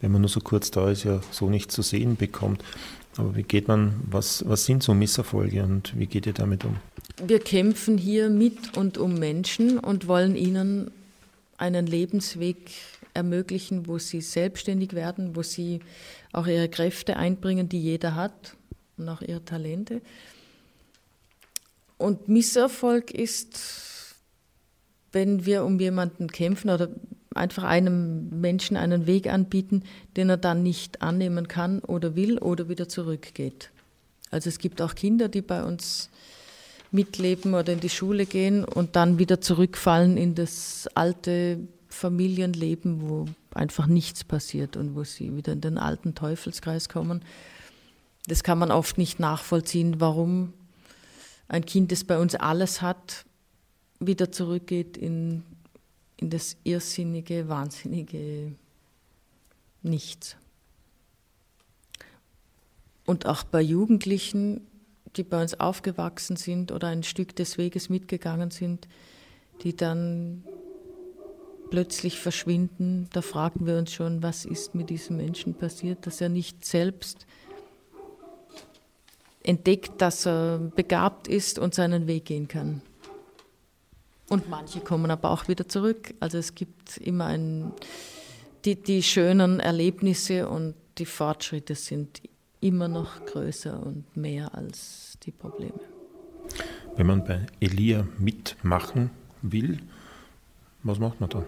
[0.00, 2.64] wenn man nur so kurz da ist, ja so nicht zu sehen bekommt.
[3.16, 6.76] Aber wie geht man, was, was sind so Misserfolge und wie geht ihr damit um?
[7.22, 10.90] Wir kämpfen hier mit und um Menschen und wollen ihnen
[11.58, 12.70] einen Lebensweg
[13.12, 15.80] ermöglichen, wo sie selbstständig werden, wo sie
[16.32, 18.56] auch ihre Kräfte einbringen, die jeder hat.
[18.96, 20.00] und auch ihre Talente.
[21.98, 23.58] Und Misserfolg ist,
[25.12, 26.88] wenn wir um jemanden kämpfen oder
[27.34, 29.84] einfach einem Menschen einen Weg anbieten,
[30.16, 33.70] den er dann nicht annehmen kann oder will oder wieder zurückgeht.
[34.30, 36.10] Also es gibt auch Kinder, die bei uns
[36.92, 43.26] mitleben oder in die Schule gehen und dann wieder zurückfallen in das alte Familienleben, wo
[43.54, 47.22] einfach nichts passiert und wo sie wieder in den alten Teufelskreis kommen.
[48.26, 50.52] Das kann man oft nicht nachvollziehen, warum
[51.48, 53.24] ein Kind, das bei uns alles hat,
[54.00, 55.42] wieder zurückgeht in,
[56.16, 58.52] in das irrsinnige, wahnsinnige
[59.82, 60.36] Nichts.
[63.06, 64.66] Und auch bei Jugendlichen,
[65.16, 68.88] die bei uns aufgewachsen sind oder ein Stück des Weges mitgegangen sind,
[69.62, 70.44] die dann
[71.70, 76.28] plötzlich verschwinden, da fragen wir uns schon, was ist mit diesem Menschen passiert, dass er
[76.28, 77.26] nicht selbst
[79.42, 82.82] entdeckt, dass er begabt ist und seinen Weg gehen kann.
[84.30, 86.14] Und manche kommen aber auch wieder zurück.
[86.20, 87.72] Also es gibt immer ein,
[88.64, 92.22] die, die schönen Erlebnisse und die Fortschritte sind
[92.60, 95.80] immer noch größer und mehr als die Probleme.
[96.96, 99.10] Wenn man bei Elia mitmachen
[99.42, 99.80] will,
[100.84, 101.44] was macht man dann?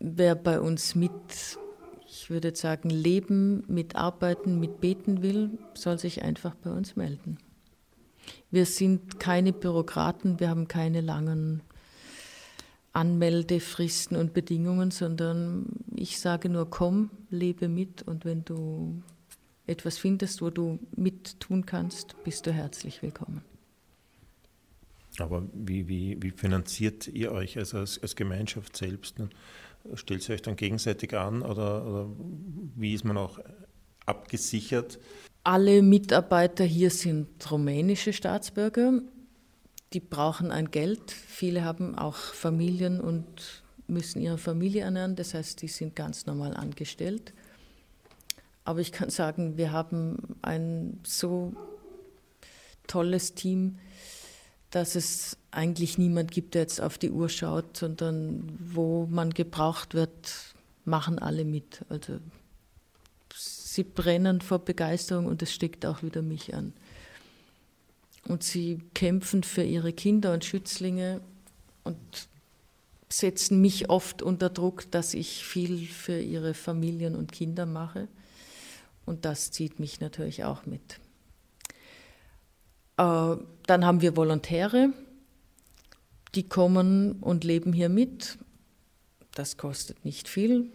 [0.00, 1.12] Wer bei uns mit,
[2.06, 7.38] ich würde sagen, leben, mitarbeiten, mitbeten will, soll sich einfach bei uns melden.
[8.50, 11.62] Wir sind keine Bürokraten, wir haben keine langen
[12.92, 19.02] Anmeldefristen und Bedingungen, sondern ich sage nur, komm, lebe mit und wenn du
[19.66, 23.42] etwas findest, wo du mit tun kannst, bist du herzlich willkommen.
[25.18, 29.16] Aber wie, wie, wie finanziert ihr euch also als, als Gemeinschaft selbst?
[29.94, 32.10] Stellt ihr euch dann gegenseitig an oder, oder
[32.76, 33.38] wie ist man auch
[34.06, 34.98] abgesichert?
[35.44, 39.00] Alle Mitarbeiter hier sind rumänische Staatsbürger.
[39.92, 41.10] Die brauchen ein Geld.
[41.10, 45.16] Viele haben auch Familien und müssen ihre Familie ernähren.
[45.16, 47.34] Das heißt, die sind ganz normal angestellt.
[48.64, 51.52] Aber ich kann sagen, wir haben ein so
[52.86, 53.78] tolles Team,
[54.70, 59.94] dass es eigentlich niemand gibt, der jetzt auf die Uhr schaut, sondern wo man gebraucht
[59.94, 61.84] wird, machen alle mit.
[61.88, 62.18] Also
[63.72, 66.74] sie brennen vor Begeisterung und es steckt auch wieder mich an.
[68.28, 71.22] Und sie kämpfen für ihre Kinder und Schützlinge
[71.82, 71.98] und
[73.08, 78.08] setzen mich oft unter Druck, dass ich viel für ihre Familien und Kinder mache.
[79.06, 81.00] Und das zieht mich natürlich auch mit.
[82.98, 84.92] Äh, dann haben wir Volontäre,
[86.34, 88.38] die kommen und leben hier mit.
[89.34, 90.70] Das kostet nicht viel.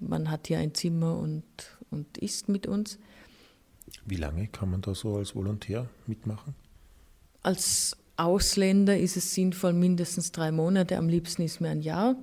[0.00, 1.44] Man hat hier ein Zimmer und,
[1.92, 2.98] und isst mit uns.
[4.04, 6.54] Wie lange kann man da so als Volontär mitmachen?
[7.42, 12.16] Als Ausländer ist es sinnvoll, mindestens drei Monate, am liebsten ist mir ein Jahr,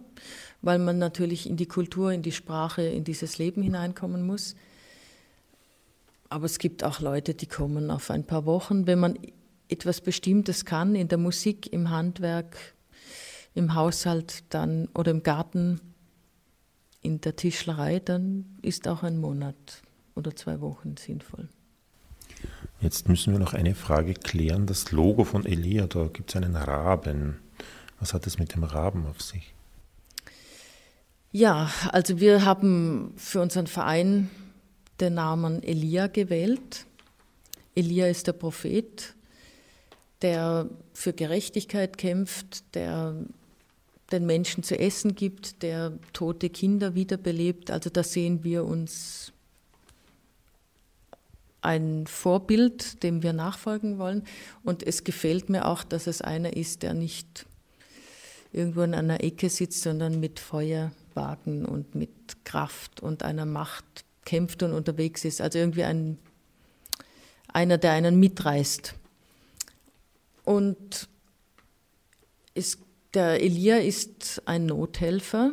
[0.62, 4.56] weil man natürlich in die Kultur, in die Sprache, in dieses Leben hineinkommen muss.
[6.30, 8.86] Aber es gibt auch Leute, die kommen auf ein paar Wochen.
[8.86, 9.18] Wenn man
[9.68, 12.56] etwas Bestimmtes kann, in der Musik, im Handwerk,
[13.56, 15.82] im Haushalt dann oder im Garten,
[17.02, 19.82] in der Tischlerei, dann ist auch ein Monat
[20.16, 21.50] oder zwei Wochen sinnvoll.
[22.82, 24.66] Jetzt müssen wir noch eine Frage klären.
[24.66, 27.40] Das Logo von Elia, da gibt es einen Raben.
[28.00, 29.54] Was hat es mit dem Raben auf sich?
[31.32, 34.30] Ja, also wir haben für unseren Verein
[35.00, 36.86] den Namen Elia gewählt.
[37.76, 39.14] Elia ist der Prophet,
[40.22, 43.16] der für Gerechtigkeit kämpft, der
[44.12, 47.72] den Menschen zu essen gibt, der tote Kinder wiederbelebt.
[47.72, 49.32] Also da sehen wir uns
[51.62, 54.24] ein Vorbild, dem wir nachfolgen wollen.
[54.64, 57.46] Und es gefällt mir auch, dass es einer ist, der nicht
[58.52, 64.64] irgendwo in einer Ecke sitzt, sondern mit Feuerwagen und mit Kraft und einer Macht kämpft
[64.64, 65.42] und unterwegs ist.
[65.42, 66.18] Also irgendwie ein,
[67.48, 68.96] einer, der einen mitreißt.
[70.46, 71.10] Und
[72.56, 72.80] es,
[73.14, 75.52] der Elia ist ein Nothelfer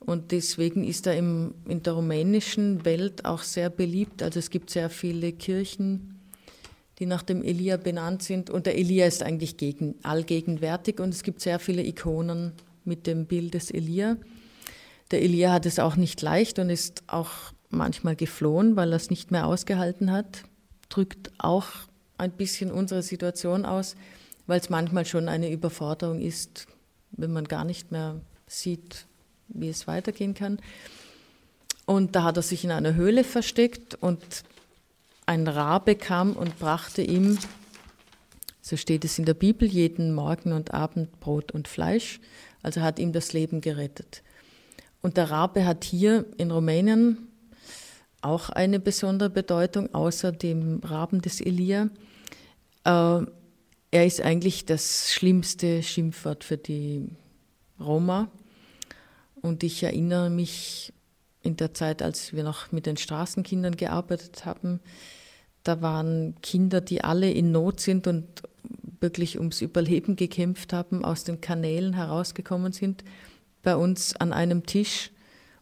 [0.00, 4.22] und deswegen ist er im, in der rumänischen Welt auch sehr beliebt.
[4.22, 6.18] Also es gibt sehr viele Kirchen,
[6.98, 8.50] die nach dem Elia benannt sind.
[8.50, 12.52] Und der Elia ist eigentlich gegen, allgegenwärtig und es gibt sehr viele Ikonen
[12.84, 14.16] mit dem Bild des Elia.
[15.10, 17.30] Der Elia hat es auch nicht leicht und ist auch
[17.68, 20.44] manchmal geflohen, weil er es nicht mehr ausgehalten hat.
[20.88, 21.66] Drückt auch
[22.18, 23.96] ein bisschen unsere Situation aus,
[24.50, 26.66] weil es manchmal schon eine Überforderung ist,
[27.12, 29.06] wenn man gar nicht mehr sieht,
[29.46, 30.58] wie es weitergehen kann.
[31.86, 34.42] Und da hat er sich in einer Höhle versteckt und
[35.24, 37.38] ein Rabe kam und brachte ihm,
[38.60, 42.20] so steht es in der Bibel, jeden Morgen und Abend Brot und Fleisch,
[42.60, 44.24] also hat ihm das Leben gerettet.
[45.00, 47.28] Und der Rabe hat hier in Rumänien
[48.20, 51.88] auch eine besondere Bedeutung, außer dem Raben des Elia.
[52.82, 53.20] Äh,
[53.90, 57.08] er ist eigentlich das schlimmste Schimpfwort für die
[57.78, 58.30] Roma.
[59.40, 60.92] Und ich erinnere mich
[61.42, 64.80] in der Zeit, als wir noch mit den Straßenkindern gearbeitet haben,
[65.62, 68.26] da waren Kinder, die alle in Not sind und
[69.00, 73.04] wirklich ums Überleben gekämpft haben, aus den Kanälen herausgekommen sind,
[73.62, 75.10] bei uns an einem Tisch,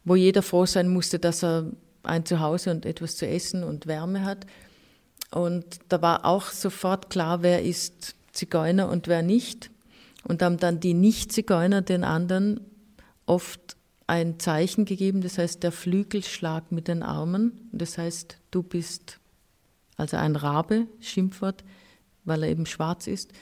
[0.05, 1.73] wo jeder froh sein musste, dass er
[2.03, 4.47] ein Zuhause und etwas zu essen und Wärme hat.
[5.31, 9.71] Und da war auch sofort klar, wer ist Zigeuner und wer nicht.
[10.25, 12.61] Und haben dann die Nicht-Zigeuner den anderen
[13.27, 13.77] oft
[14.07, 17.69] ein Zeichen gegeben, das heißt der Flügelschlag mit den Armen.
[17.73, 19.19] Das heißt, du bist
[19.97, 21.63] also ein Rabe, Schimpfwort,
[22.25, 23.33] weil er eben schwarz ist,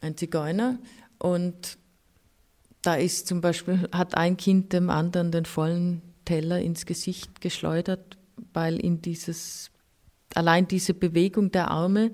[0.00, 0.78] ein Zigeuner.
[1.18, 1.78] Und
[2.82, 8.16] da ist zum Beispiel, hat ein Kind dem anderen den vollen Teller ins Gesicht geschleudert,
[8.52, 9.70] weil ihn dieses,
[10.36, 12.10] allein diese Bewegung der Arme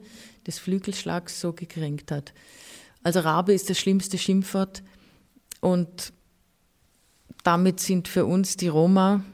[0.46, 2.32] des Flügelschlags so gekränkt hat.
[3.02, 4.82] Also Rabe ist das schlimmste Schimpfwort
[5.60, 6.12] und
[7.44, 9.24] damit sind für uns die Roma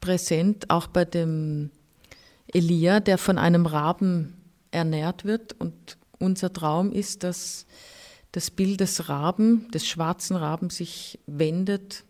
[0.00, 1.70] präsent, auch bei dem
[2.52, 4.34] Elia, der von einem Raben
[4.70, 5.54] ernährt wird.
[5.58, 7.66] Und unser Traum ist, dass
[8.32, 12.04] das Bild des Raben, des schwarzen Raben, sich wendet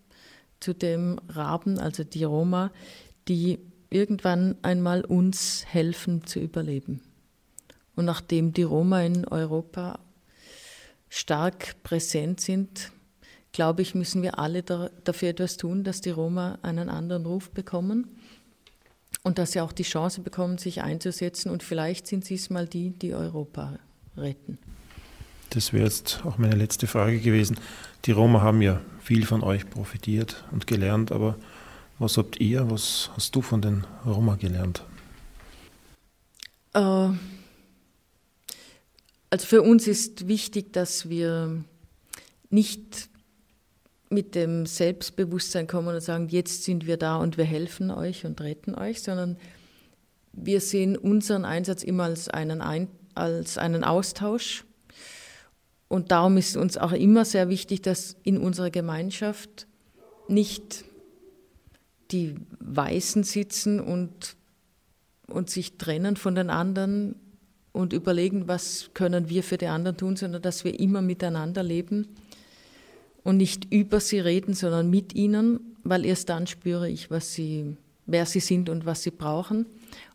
[0.61, 2.73] zu dem Raben, also die Roma,
[3.29, 3.59] die
[3.91, 7.01] irgendwann einmal uns helfen zu überleben.
[7.95, 9.99] Und nachdem die Roma in Europa
[11.09, 12.93] stark präsent sind,
[13.53, 17.51] glaube ich, müssen wir alle da, dafür etwas tun, dass die Roma einen anderen Ruf
[17.51, 18.19] bekommen
[19.23, 21.51] und dass sie auch die Chance bekommen, sich einzusetzen.
[21.51, 23.79] Und vielleicht sind sie es mal die, die Europa
[24.17, 24.59] retten.
[25.51, 27.59] Das wäre jetzt auch meine letzte Frage gewesen.
[28.05, 31.39] Die Roma haben ja viel von euch profitiert und gelernt, aber
[31.99, 34.83] was habt ihr, was hast du von den Roma gelernt?
[36.75, 36.81] Äh,
[39.31, 41.65] also für uns ist wichtig, dass wir
[42.51, 43.09] nicht
[44.09, 48.41] mit dem Selbstbewusstsein kommen und sagen, jetzt sind wir da und wir helfen euch und
[48.41, 49.37] retten euch, sondern
[50.33, 54.65] wir sehen unseren Einsatz immer als einen, Ein als einen Austausch.
[55.89, 59.67] Und darum ist uns auch immer sehr wichtig, dass in unserer Gemeinschaft
[60.29, 60.85] nicht
[62.11, 64.37] die Weißen sitzen und,
[65.29, 67.17] und sich trennen von den anderen
[67.73, 72.09] und überlegen, was können wir für die anderen tun, sondern dass wir immer miteinander leben
[73.23, 77.77] und nicht über sie reden, sondern mit ihnen, weil erst dann spüre ich, was sie,
[78.07, 79.67] wer sie sind und was sie brauchen.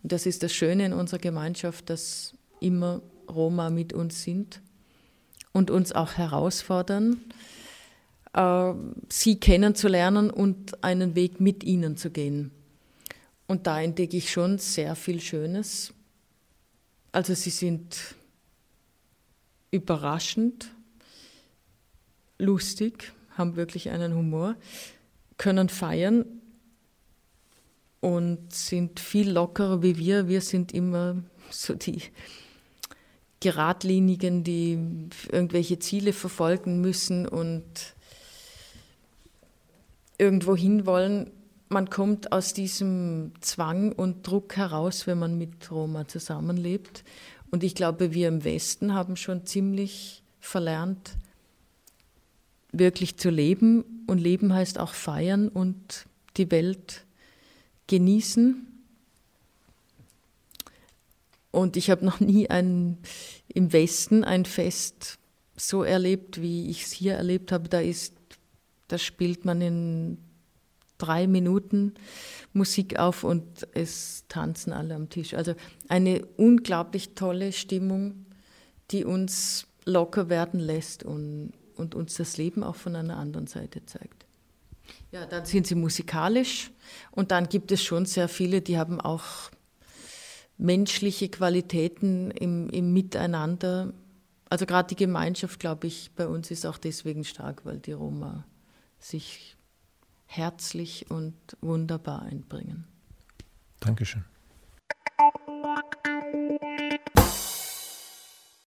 [0.01, 4.61] Und das ist das Schöne in unserer Gemeinschaft, dass immer Roma mit uns sind
[5.51, 7.21] und uns auch herausfordern,
[8.33, 12.51] sie kennenzulernen und einen Weg mit ihnen zu gehen.
[13.47, 15.93] Und da entdecke ich schon sehr viel Schönes.
[17.11, 18.15] Also sie sind
[19.71, 20.69] überraschend,
[22.37, 24.55] lustig, haben wirklich einen Humor,
[25.37, 26.25] können feiern
[27.99, 30.29] und sind viel lockerer wie wir.
[30.29, 32.01] Wir sind immer so die
[33.41, 34.77] Geradlinigen, die
[35.31, 37.95] irgendwelche Ziele verfolgen müssen und
[40.21, 41.31] irgendwo hinwollen.
[41.67, 47.03] Man kommt aus diesem Zwang und Druck heraus, wenn man mit Roma zusammenlebt.
[47.49, 51.17] Und ich glaube, wir im Westen haben schon ziemlich verlernt,
[52.71, 54.05] wirklich zu leben.
[54.05, 56.05] Und Leben heißt auch feiern und
[56.37, 57.03] die Welt
[57.87, 58.67] genießen.
[61.49, 62.99] Und ich habe noch nie ein,
[63.47, 65.17] im Westen ein Fest
[65.57, 67.69] so erlebt, wie ich es hier erlebt habe.
[67.69, 68.13] Da ist,
[68.91, 70.17] da spielt man in
[70.97, 71.93] drei Minuten
[72.53, 75.33] Musik auf und es tanzen alle am Tisch.
[75.33, 75.55] Also
[75.87, 78.25] eine unglaublich tolle Stimmung,
[78.91, 83.85] die uns locker werden lässt und und uns das Leben auch von einer anderen Seite
[83.85, 84.25] zeigt.
[85.11, 86.71] Ja, dann sind sie musikalisch
[87.11, 89.51] und dann gibt es schon sehr viele, die haben auch
[90.57, 93.93] menschliche Qualitäten im, im Miteinander.
[94.49, 98.45] Also gerade die Gemeinschaft, glaube ich, bei uns ist auch deswegen stark, weil die Roma
[99.01, 99.57] sich
[100.25, 102.85] herzlich und wunderbar einbringen.
[103.79, 104.23] Dankeschön.